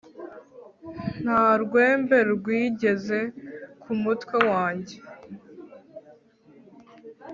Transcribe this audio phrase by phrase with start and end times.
[1.21, 3.19] nta rwembe rwigeze
[3.81, 4.95] ku mutwe wanjye